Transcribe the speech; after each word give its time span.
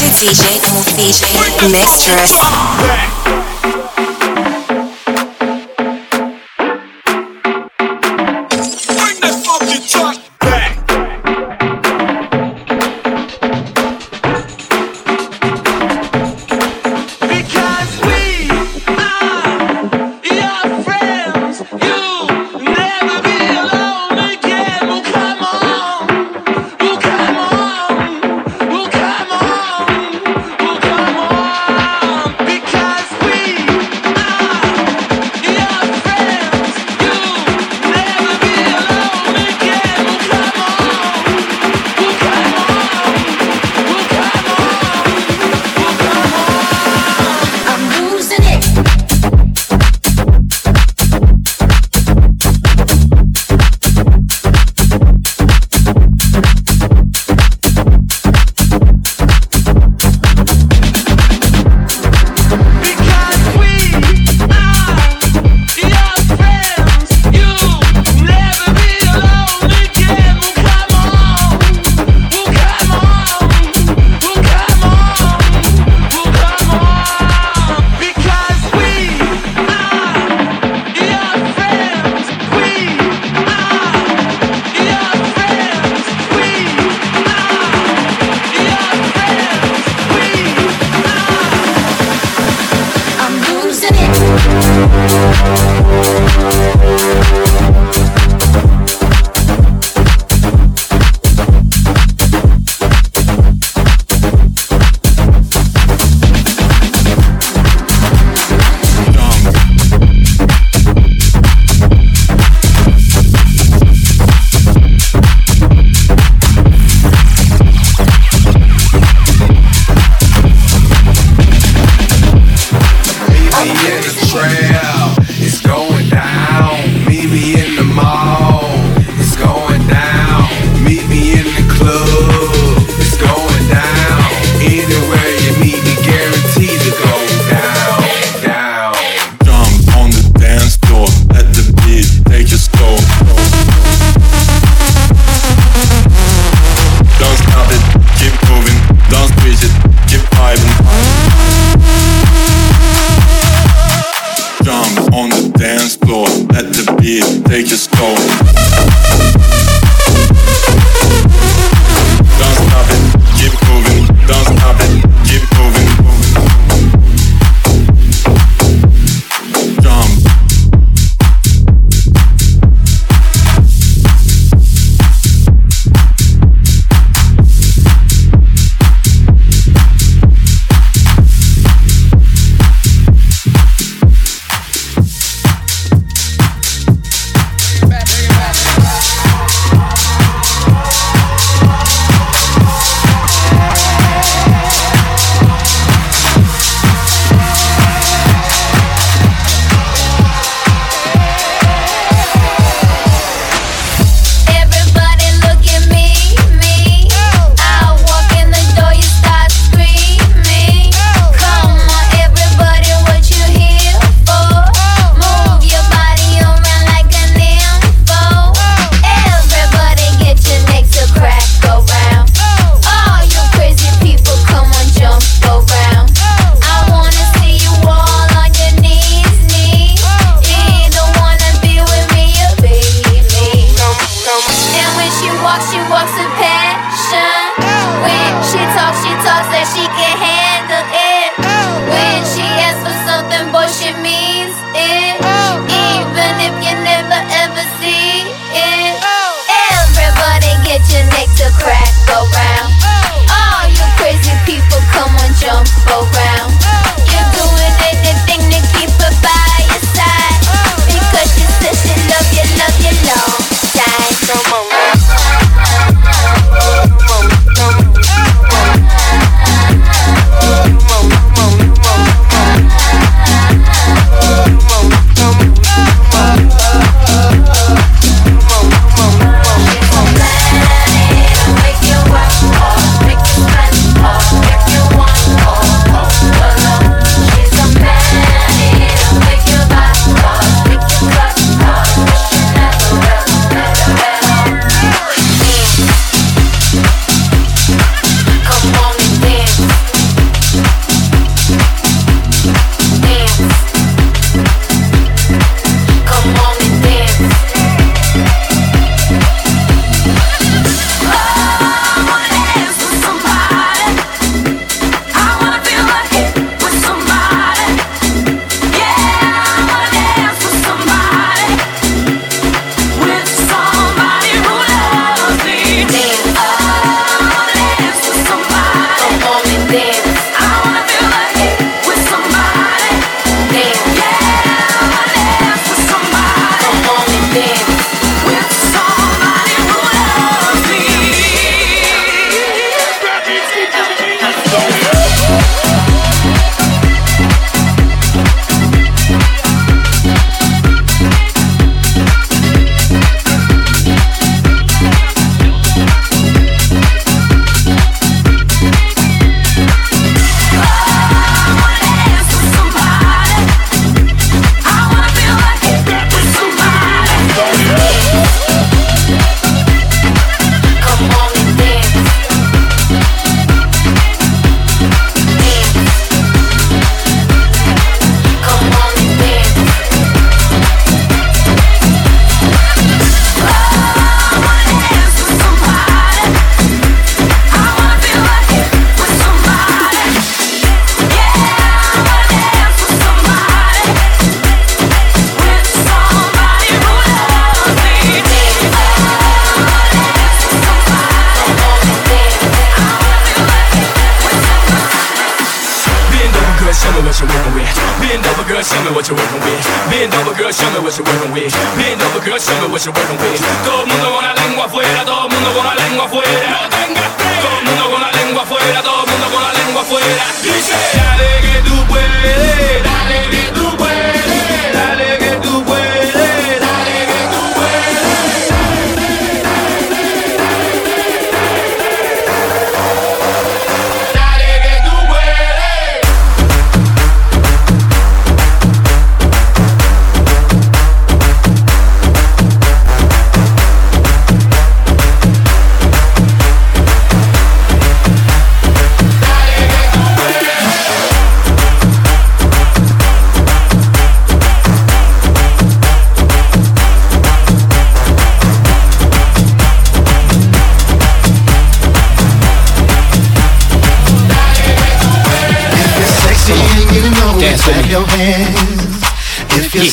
to 0.00 0.08
DJ 0.16 0.58
DJ 0.96 1.22
Mixxtress. 1.68 3.11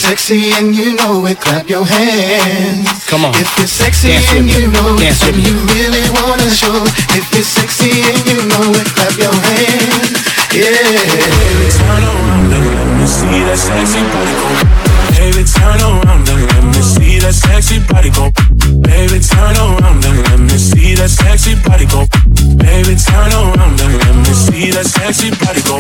sexy 0.09 0.49
and 0.57 0.73
you 0.73 0.95
know 0.95 1.23
it, 1.27 1.39
clap 1.39 1.69
your 1.69 1.85
hands. 1.85 3.05
Come 3.05 3.25
on. 3.25 3.33
If 3.37 3.45
it's 3.61 3.71
sexy 3.71 4.09
Dance 4.09 4.33
and 4.33 4.49
you 4.49 4.65
know 4.73 4.97
it, 4.97 5.05
Dance 5.05 5.21
and 5.29 5.37
you 5.37 5.53
really 5.69 6.01
wanna 6.17 6.49
show. 6.49 6.81
If 7.13 7.29
it's 7.37 7.53
sexy 7.53 7.93
and 8.09 8.17
you 8.25 8.41
know 8.49 8.73
it, 8.73 8.89
clap 8.89 9.13
your 9.21 9.29
hands. 9.29 10.17
Yeah. 10.49 10.65
Baby, 10.65 11.69
turn 11.77 12.01
around 12.09 12.49
and 12.49 12.65
let 12.73 12.89
me 12.97 13.05
see 13.05 13.37
that 13.45 13.61
sexy 13.61 14.01
body 14.09 14.33
go. 14.33 14.49
Baby, 15.13 15.45
turn 15.45 15.77
around 15.77 16.25
and 16.25 16.41
let 16.57 16.63
me 16.73 16.81
see 16.81 17.19
that 17.21 17.37
sexy 17.37 17.77
body 17.85 18.09
go. 18.09 18.33
Baby, 18.81 19.21
turn 19.21 19.53
around 19.61 20.05
and 20.09 20.17
let 20.25 20.39
me 20.41 20.57
see 20.57 20.97
that 20.97 21.13
sexy 21.13 21.53
body 21.61 21.85
go. 21.85 22.09
Baby, 22.57 22.97
turn 22.97 23.29
around 23.29 23.77
and 23.77 23.93
let 24.01 24.15
me 24.25 24.33
see 24.33 24.73
that 24.73 24.89
sexy 24.89 25.29
body 25.37 25.61
go. 25.69 25.77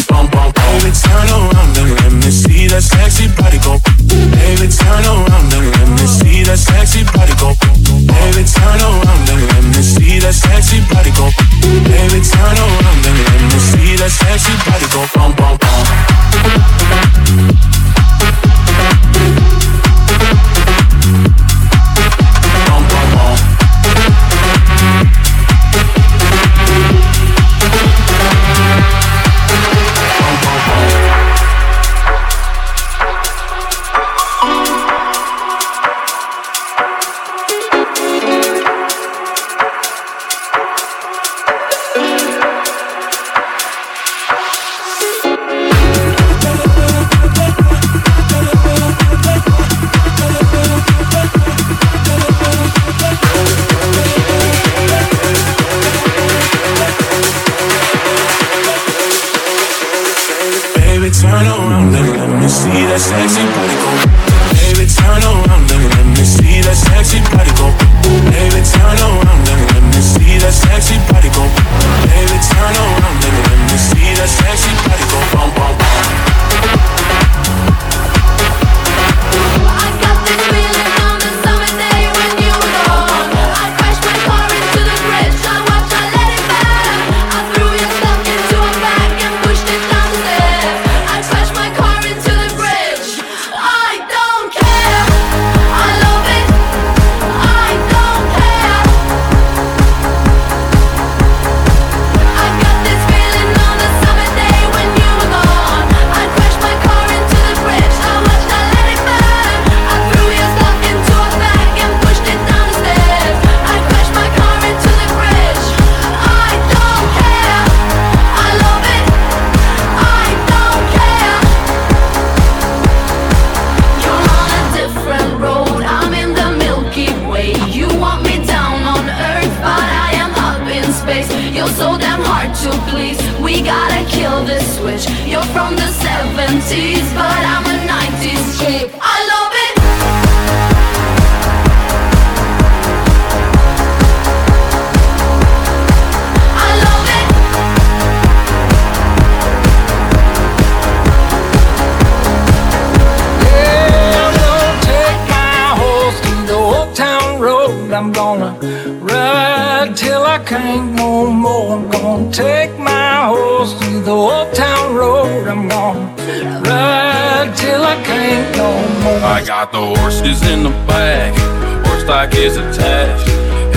is 172.49 172.57
attached. 172.57 173.29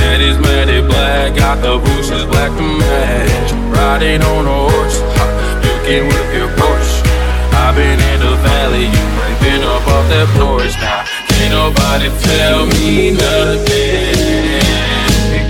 And 0.05 0.23
he's 0.23 0.38
matted 0.38 0.87
black, 0.88 1.37
got 1.37 1.61
the 1.61 1.79
bushes 1.79 2.25
black 2.33 2.50
to 2.57 2.62
match. 2.62 3.52
Riding 3.76 4.23
on 4.23 4.45
a 4.47 4.59
horse, 4.71 4.99
you 5.64 5.75
can 5.87 6.02
whip 6.09 6.29
your 6.33 6.50
horse. 6.61 6.95
I've 7.52 7.75
been 7.76 8.00
in 8.11 8.19
the 8.21 8.35
valley, 8.49 8.87
you 8.97 9.05
ain't 9.26 9.41
been 9.45 9.62
up 9.62 9.85
off 9.95 10.07
that 10.12 10.29
porch. 10.37 10.75
Now, 10.81 11.05
can't 11.29 11.52
nobody 11.52 12.09
tell 12.29 12.61
me 12.75 13.12
nothing. 13.12 14.62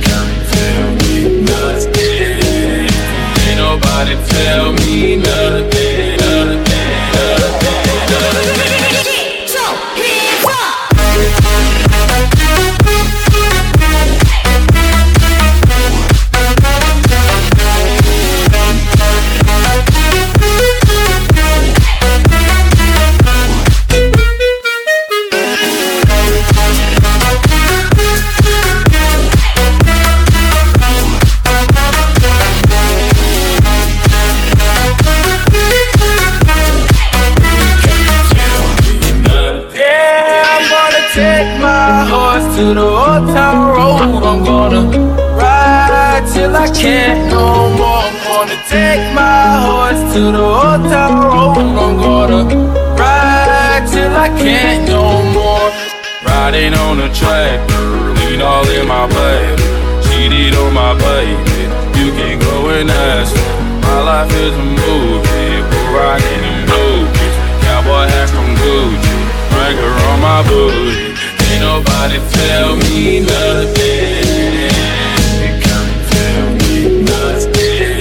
Can't 0.07 0.43
tell 0.55 0.87
me 1.03 1.15
nothing. 1.47 2.91
Can't 3.39 3.59
nobody 3.67 4.15
tell 4.35 4.73
me 4.83 5.17
nothing. 5.17 5.92
can't 54.43 54.89
no 54.89 55.23
more. 55.33 55.71
Riding 56.27 56.75
on 56.75 57.01
a 57.01 57.09
tractor, 57.15 57.87
lean 58.19 58.41
all 58.41 58.67
in 58.69 58.87
my 58.87 59.07
bed. 59.07 59.59
Cheated 60.07 60.55
on 60.55 60.73
my 60.75 60.95
baby, 60.99 61.61
you 61.99 62.13
can 62.19 62.39
go 62.39 62.71
and 62.71 62.91
ask. 62.91 63.35
My 63.83 64.01
life 64.03 64.33
is 64.33 64.55
a 64.55 64.67
movie, 64.83 65.63
we're 65.71 65.91
riding 65.95 66.43
in 66.51 66.59
movies. 66.75 67.35
Cowboy 67.65 68.07
hat 68.13 68.29
from 68.35 68.49
Gucci, 68.61 69.17
Wrangler 69.55 69.97
on 70.11 70.19
my 70.21 70.41
booty. 70.49 71.15
Ain't 71.51 71.63
nobody 71.63 72.19
tell 72.39 72.77
me 72.77 73.21
nothing. 73.21 74.71
Tell 76.13 76.47
me 76.61 77.03
nothing. 77.03 78.01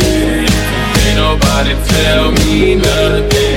Ain't 1.03 1.17
nobody 1.17 1.73
tell 1.91 2.31
me 2.31 2.75
nothing. 2.75 3.50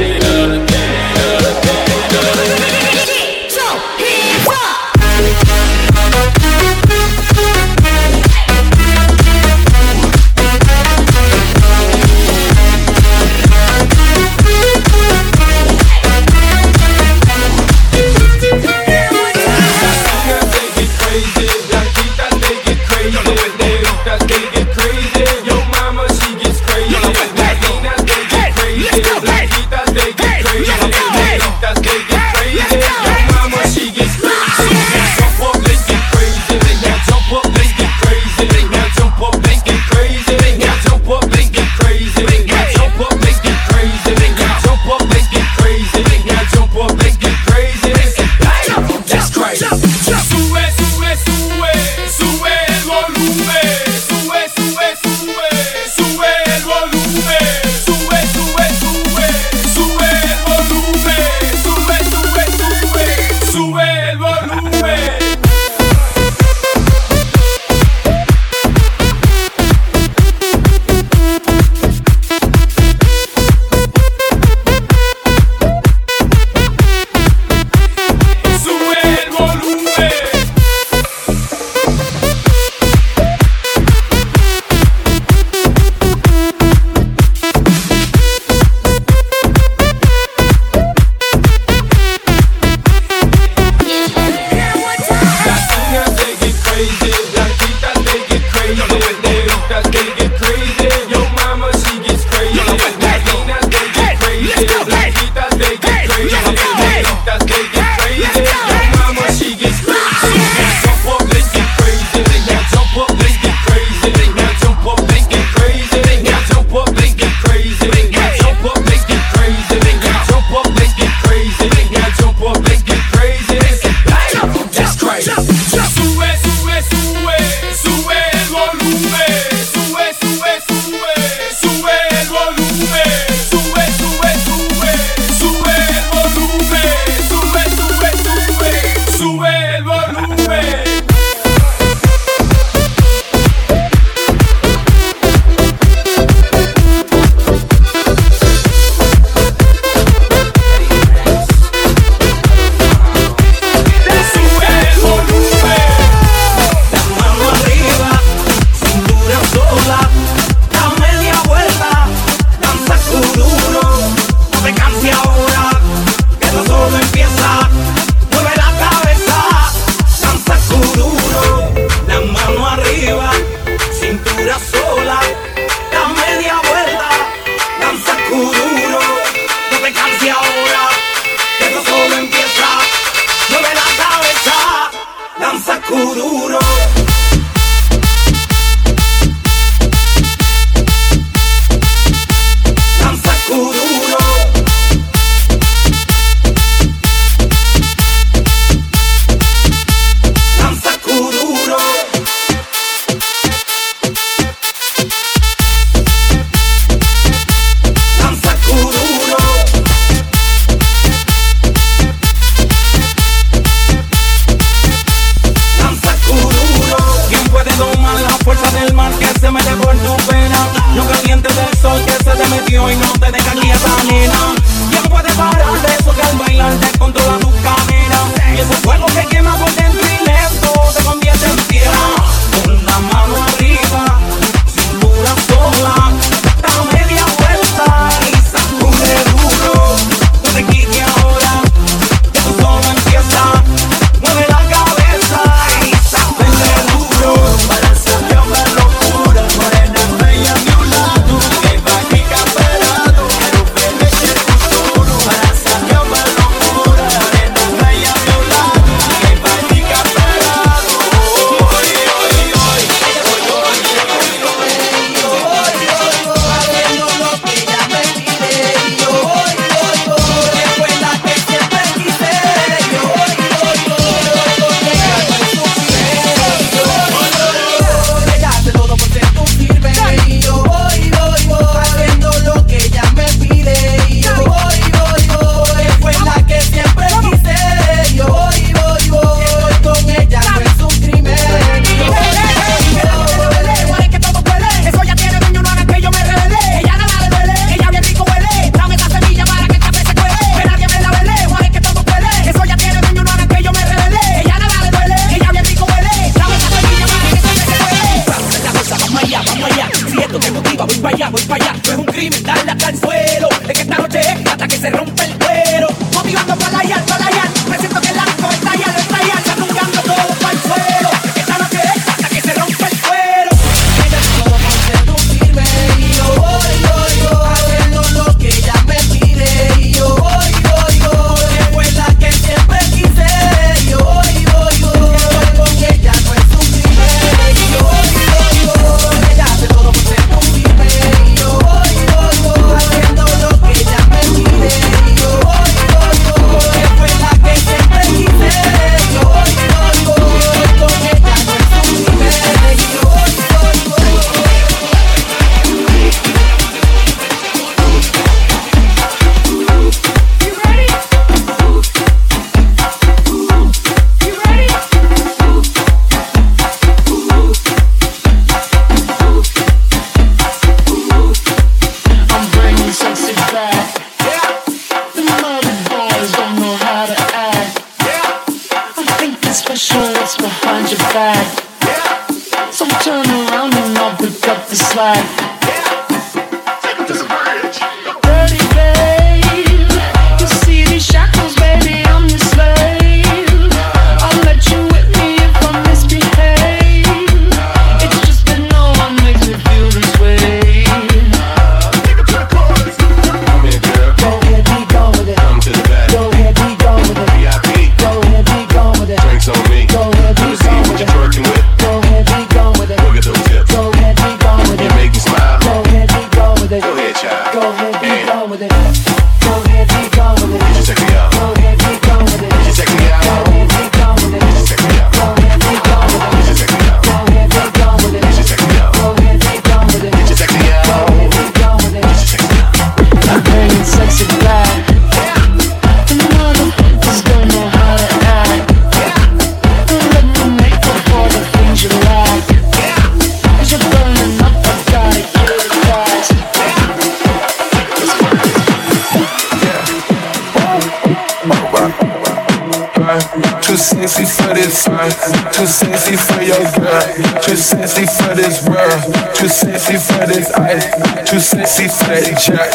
Time, 455.11 455.53
too 455.53 455.67
sexy 455.67 456.17
for 456.17 456.43
your 456.43 456.63
girl, 456.79 457.03
too 457.43 457.57
sexy 457.57 458.07
for 458.07 458.35
this 458.35 458.63
world, 458.69 459.01
too 459.35 459.49
sexy 459.49 459.97
for 459.99 460.27
this 460.27 460.51
ice, 460.55 460.87
too 461.29 461.41
sexy 461.41 461.89
for 461.89 462.15
that 462.15 462.37
jack, 462.41 462.71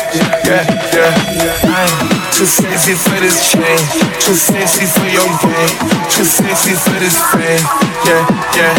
yeah, 0.46 0.64
yeah. 0.94 1.54
I'm 1.64 1.94
too 2.34 2.46
sexy 2.46 2.94
for 2.94 3.20
this 3.20 3.52
chain, 3.52 3.80
too 4.20 4.36
sexy 4.36 4.86
for 4.86 5.08
your 5.10 5.30
game, 5.42 5.74
too 6.14 6.26
sexy 6.26 6.74
for 6.76 6.98
this 7.00 7.18
fame, 7.34 7.66
yeah, 8.06 8.24
yeah. 8.58 8.76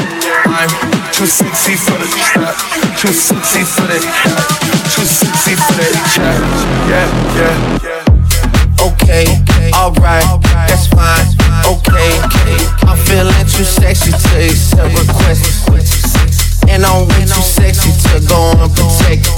I'm 0.47 0.71
too 1.13 1.27
sexy 1.27 1.77
for 1.77 1.99
the 1.99 2.09
trap, 2.21 2.55
too 2.99 3.13
sexy 3.13 3.65
for 3.65 3.87
that 3.89 4.05
hat, 4.05 4.47
too 4.95 5.05
sexy 5.05 5.55
for 5.57 5.75
that 5.79 5.95
jack, 6.15 6.41
yeah, 6.91 7.09
yeah, 7.37 7.55
yeah. 7.85 8.05
Okay, 8.81 9.27
alright, 9.74 10.24
that's 10.66 10.87
fine. 10.88 11.26
Okay, 11.66 12.11
I'm 12.87 12.96
feeling 12.96 13.46
too 13.46 13.64
sexy 13.64 14.11
to 14.11 14.37
accept 14.46 14.94
requests. 14.96 15.66
And 16.68 16.87
I'm 16.87 17.09
way 17.09 17.26
too 17.26 17.42
sexy 17.42 17.90
to 18.09 18.20
go 18.26 18.54
unprotected. 18.59 19.33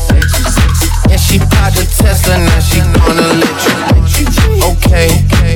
And 1.10 1.20
she 1.20 1.38
popped 1.38 1.76
the 1.76 1.84
Tesla, 1.88 2.38
now 2.38 2.60
she 2.60 2.80
gonna 2.80 3.40
let 3.40 3.58
you. 3.64 3.76
Okay, 4.76 5.08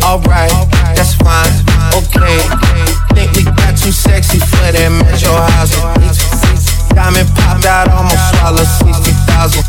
alright, 0.03 0.53
that's 0.97 1.15
fine. 1.21 1.53
Okay, 1.93 2.41
think 3.15 3.33
we 3.37 3.45
got 3.45 3.77
too 3.77 3.93
sexy 3.93 4.39
for 4.39 4.73
that 4.73 4.91
metro 4.93 5.33
housing. 5.57 5.85
Diamond 6.97 7.29
popped 7.37 7.65
out, 7.65 7.89
almost 7.93 8.25
swallowed 8.33 8.67
60,000. 8.67 9.65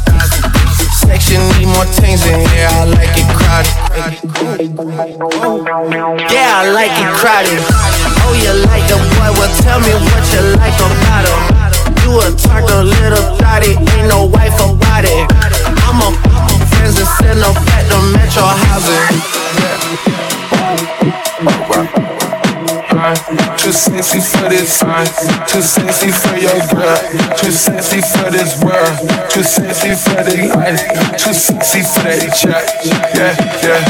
Section 0.95 1.43
need 1.59 1.67
more 1.67 1.85
things 1.85 2.25
in 2.27 2.46
Like 2.88 3.17
it 3.17 3.28
crowded. 3.36 3.76
Yeah, 6.32 6.62
I 6.62 6.71
like 6.71 6.95
it 6.95 7.12
crowded. 7.19 7.60
Oh, 8.23 8.34
you 8.38 8.54
like 8.67 8.86
the 8.88 8.95
boy? 8.95 9.30
Well, 9.36 9.52
tell 9.62 9.80
me 9.80 9.91
what 9.91 10.23
you 10.32 10.41
like 10.56 10.78
about 10.80 11.26
him. 11.28 11.41
You 12.04 12.12
a 12.21 12.32
talker, 12.32 12.84
little 12.84 13.26
thotty, 13.38 13.76
ain't 13.76 14.08
no 14.08 14.26
wife 14.26 14.56
about 14.60 15.04
it. 15.04 15.28
I'm 15.84 16.00
a 16.02 16.10
friends 16.71 16.97
and 17.00 17.08
send 17.19 17.39
no 17.41 17.52
back 17.54 17.84
to 17.89 17.97
metro 18.15 18.43
housing. 18.67 19.28
Too 22.97 23.69
sexy 23.71 24.17
for 24.19 24.49
this 24.49 24.79
time, 24.79 25.05
too 25.45 25.62
sexy 25.62 26.10
for 26.10 26.33
your 26.33 26.57
girl, 26.73 26.97
too 27.38 27.51
sexy 27.53 28.01
for 28.01 28.31
this 28.33 28.57
world, 28.65 28.89
too 29.29 29.43
sexy 29.43 29.93
for 29.93 30.25
the 30.25 30.49
life, 30.49 30.81
too 31.13 31.29
sexy 31.29 31.86
for 31.86 32.10
that 32.10 32.25
jack, 32.33 32.65
yeah, 33.13 33.38
yeah. 33.62 33.86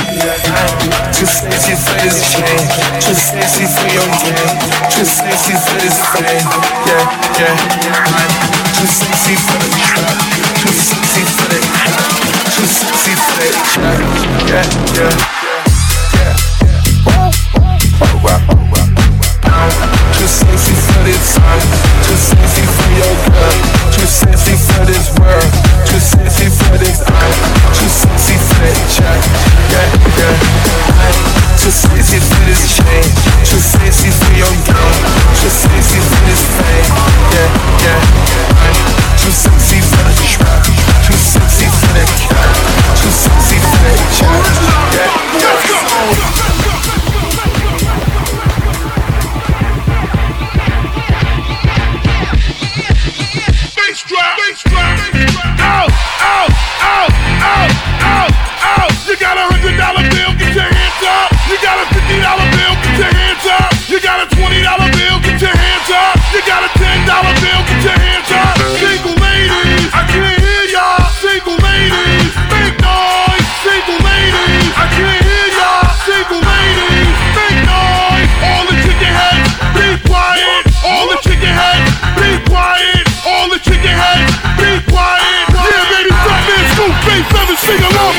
Too 1.16 1.24
sexy 1.24 1.72
for 1.80 1.96
this 2.04 2.20
chain, 2.36 2.60
too 3.00 3.16
sexy 3.16 3.64
for 3.64 3.88
your 3.96 4.12
game, 4.28 4.60
too 4.92 5.08
sexy 5.08 5.56
for 5.56 5.80
this 5.80 6.04
fame, 6.12 6.44
yeah, 6.84 7.08
yeah. 7.40 7.56
Too 8.76 8.92
sexy 8.92 9.40
for 9.40 9.56
the 9.56 9.72
trap, 9.88 10.20
too 10.60 10.76
sexy 10.76 11.24
for 11.32 11.48
hat, 11.64 11.96
too 12.52 12.68
sexy 12.68 13.16
for 13.16 13.40
that 13.40 13.56
jack, 13.72 14.04
yeah, 14.52 14.68
yeah, 15.00 15.16
yeah. 18.52 18.67
Too 20.28 20.34
sexy 20.44 20.76
for 20.76 21.04
this 21.08 21.40
time, 21.40 21.64
too 22.04 22.20
sexy 22.20 22.64
for 22.68 22.92
your 23.00 23.16
girl, 23.32 23.56
too 23.96 24.04
sexy 24.04 24.60
for 24.60 24.84
this 24.84 25.08
world, 25.16 25.52
too 25.88 26.04
sexy 26.04 26.52
for 26.52 26.76
this 26.76 27.00
eye, 27.00 27.32
too 27.72 27.88
sexy 27.88 28.36
for 28.36 28.60
that 28.60 28.76
jack, 28.92 29.24
yeah, 29.72 29.88
yeah. 30.20 30.36
Too 31.56 31.72
sexy 31.72 32.20
for 32.20 32.44
this 32.44 32.76
chain, 32.76 33.08
too 33.48 33.56
sexy 33.56 34.12
for 34.12 34.36
your 34.36 34.52
game, 34.68 35.00
too 35.40 35.48
sexy 35.48 35.96
for 35.96 36.20
this 36.28 36.44
fame, 36.60 36.92
yeah, 37.32 37.48
yeah. 37.88 38.00
I'm 38.68 38.76
too 39.16 39.32
sexy 39.32 39.80
for 39.80 40.04
the 40.12 40.16
trap, 40.28 40.77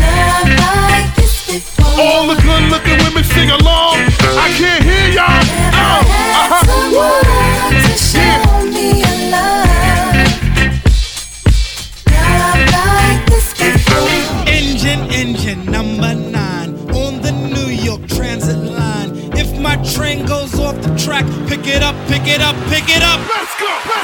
All 2.00 2.28
the 2.28 2.36
good 2.42 2.64
looking 2.72 2.98
women 3.04 3.24
sing 3.24 3.50
along. 3.50 3.98
I 4.40 4.54
can't 4.56 4.84
hear 4.84 5.10
y'all. 5.10 5.44
Oh. 5.76 6.04
Uh-huh. 6.40 6.64
To 7.70 7.98
show 7.98 8.20
yeah. 8.20 8.64
me 8.72 9.04
a 9.04 9.14
love. 9.32 9.68
Like 12.72 13.22
this 13.28 13.52
before. 13.58 14.48
Engine, 14.48 15.12
engine 15.12 15.66
number 15.66 16.14
nine 16.16 16.76
on 16.96 17.22
the 17.22 17.32
New 17.32 17.68
York 17.68 18.08
Transit 18.08 18.58
line. 18.58 19.12
If 19.36 19.60
my 19.60 19.76
train 19.84 20.26
goes 20.26 20.58
off 20.60 20.80
the 20.82 20.96
track, 20.98 21.26
pick 21.50 21.68
it 21.68 21.84
up, 21.84 21.96
pick 22.08 22.28
it 22.28 22.40
up, 22.42 22.56
pick 22.70 22.88
it 22.88 23.04
up. 23.04 23.20
Let's 23.28 23.56
go. 23.60 23.99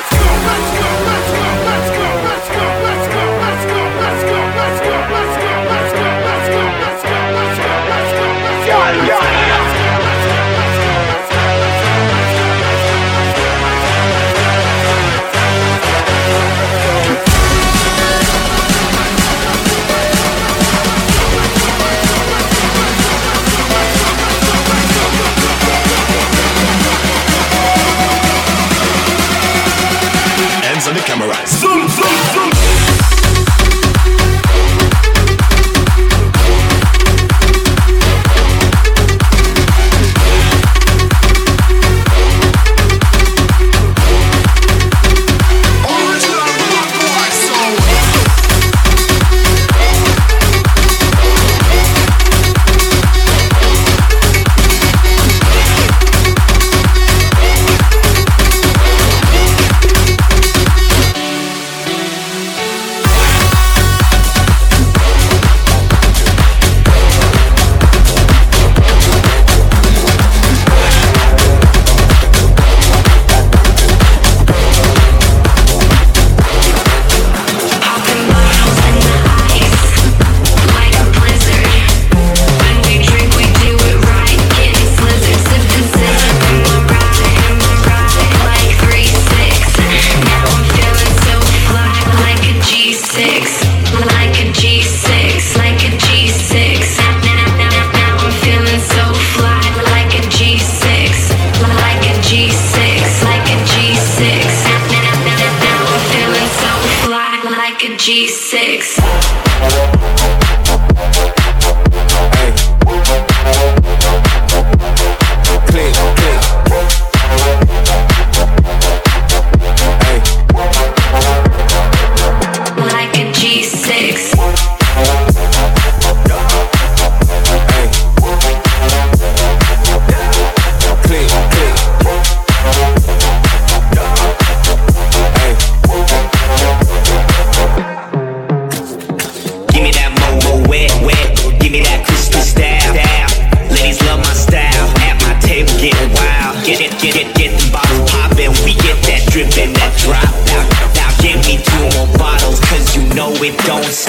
it 153.45 153.58
don't 153.60 154.05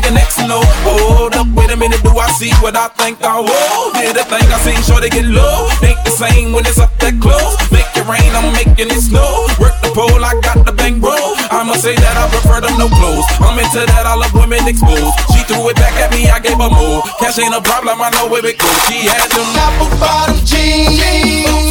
drinking 0.00 0.18
Xano. 0.30 0.62
Hold 0.86 1.34
up, 1.34 1.46
wait 1.54 1.70
a 1.70 1.76
minute, 1.76 2.02
do 2.02 2.10
I 2.10 2.30
see 2.38 2.52
what 2.62 2.76
I 2.76 2.88
think 2.88 3.22
I 3.22 3.40
will? 3.40 3.92
Did 3.98 4.16
the 4.16 4.24
thing 4.24 4.46
I 4.46 4.58
seen, 4.62 4.80
sure 4.82 5.00
they 5.00 5.10
get 5.10 5.26
low. 5.26 5.68
Ain't 5.82 5.98
the 6.04 6.10
same 6.10 6.52
when 6.52 6.66
it's 6.66 6.78
up 6.78 6.94
that 6.98 7.18
close. 7.20 7.56
Make 7.70 7.88
it 7.96 8.06
rain, 8.06 8.30
I'm 8.34 8.52
making 8.52 8.90
it 8.90 9.02
snow. 9.02 9.46
Work 9.58 9.74
the 9.82 9.90
pole, 9.94 10.22
I 10.22 10.38
got 10.40 10.64
the 10.64 10.72
bank 10.72 11.00
bro. 11.00 11.14
I'ma 11.50 11.74
say 11.74 11.94
that 11.94 12.16
I 12.16 12.28
prefer 12.30 12.60
them 12.60 12.78
no 12.78 12.88
clothes. 12.88 13.26
I'm 13.42 13.58
into 13.58 13.82
that, 13.82 14.06
I 14.06 14.14
love 14.14 14.34
women 14.34 14.66
exposed. 14.68 15.14
She 15.34 15.42
threw 15.46 15.68
it 15.68 15.76
back 15.76 15.94
at 15.98 16.12
me, 16.12 16.30
I 16.30 16.38
gave 16.38 16.58
her 16.58 16.70
more. 16.70 17.02
Cash 17.18 17.38
ain't 17.38 17.54
a 17.54 17.62
problem, 17.62 18.00
I 18.00 18.10
know 18.10 18.28
where 18.28 18.44
it 18.44 18.58
goes. 18.58 18.78
She 18.86 19.06
had 19.06 19.30
them 19.34 19.48
apple 19.58 19.90
bottom 19.98 20.38
jeans. 20.44 21.67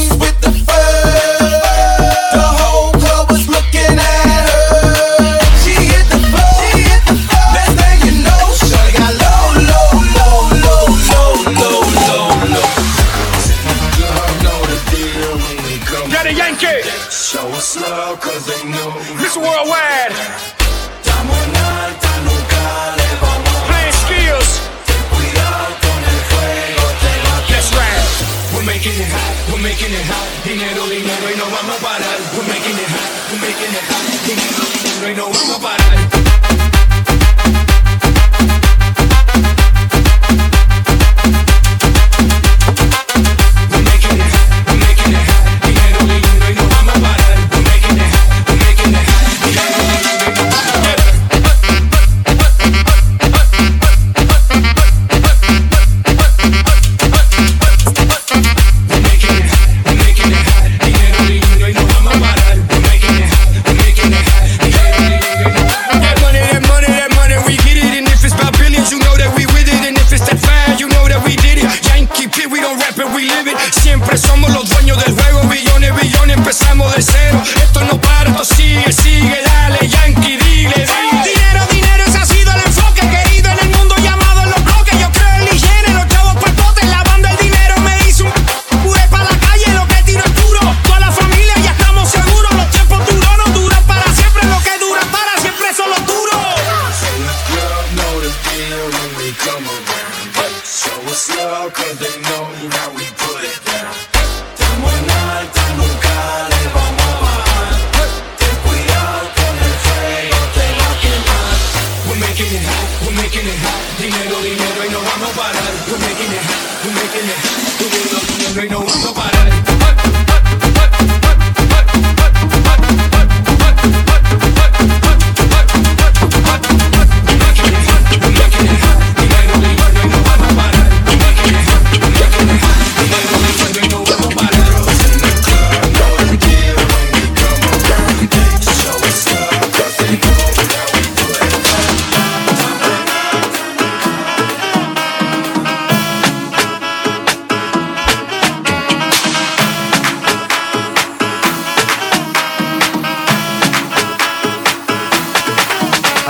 There 34.27 35.07
ain't 35.07 35.17
no 35.17 35.27
room 35.27 35.55
about 35.55 35.76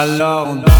alone. 0.08 0.77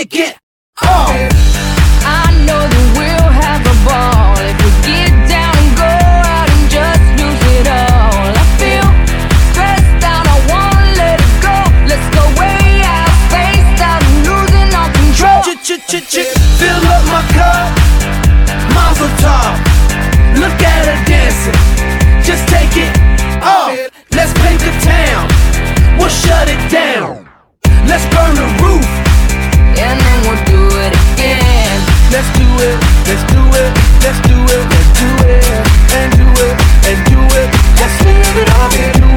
pick 0.00 0.14
it 0.14 0.36
up. 0.80 1.12
I 2.08 2.32
know 2.48 2.62
that 2.72 2.86
we'll 2.96 3.32
have 3.44 3.60
a 3.60 3.76
ball 3.84 4.32
if 4.40 4.56
we 4.64 4.70
get 4.88 5.12
down 5.28 5.52
and 5.52 5.72
go 5.76 5.92
out 6.24 6.48
and 6.48 6.64
just 6.72 7.04
lose 7.20 7.44
it 7.60 7.68
all. 7.68 8.32
I 8.32 8.44
feel 8.56 8.88
stressed 9.52 10.00
out, 10.00 10.24
I 10.24 10.36
wanna 10.48 10.96
let 10.96 11.20
it 11.20 11.34
go. 11.44 11.52
Let's 11.84 12.08
go 12.16 12.24
way 12.40 12.80
out, 12.80 13.12
spaced 13.28 13.80
out, 13.84 14.00
and 14.00 14.16
losing 14.24 14.72
all 14.72 14.88
control. 14.88 15.40
Ch 15.44 15.52
ch 15.68 15.76
ch 15.84 16.00
ch 16.08 16.16
fill 16.56 16.80
up 16.96 17.04
my 17.12 17.20
cup, 17.36 17.68
Mazel 18.72 19.12
Tov. 19.20 19.52
Look 20.40 20.56
at 20.64 20.82
her 20.88 21.00
dancing, 21.04 21.60
just 22.24 22.48
take 22.48 22.72
it 22.72 22.92
off. 23.44 23.76
Let's 24.16 24.32
paint 24.40 24.64
the 24.64 24.72
town, 24.80 25.28
we'll 26.00 26.08
shut 26.08 26.48
it 26.48 26.62
down. 26.72 27.28
Let's 27.84 28.08
burn 28.08 28.32
the 28.32 28.48
roof. 28.64 28.99
let's 32.60 33.24
do 33.32 33.40
it, 33.40 33.72
let's 34.02 34.20
do 34.28 34.36
it, 34.36 34.64
let's 34.72 35.00
do 35.00 35.08
it, 35.28 35.44
and 35.96 36.12
do 36.12 36.28
it, 36.44 36.54
and 36.88 36.98
do 37.08 37.20
it, 37.40 37.48
let's 37.80 38.04
live 38.04 38.36
it 38.36 38.50
up. 39.04 39.09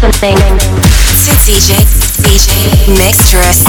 To 0.00 0.06
DJ, 1.44 1.74
DJ, 2.22 2.54
Mixxtress. 2.96 3.67